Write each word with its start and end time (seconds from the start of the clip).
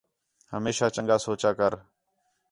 ہمیشاں 0.53 0.89
چنڳا 0.95 1.17
سوچا 1.25 1.51
کر 1.59 1.73